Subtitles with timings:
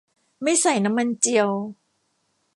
[0.43, 1.49] ไม่ใส่น้ำมันเจียว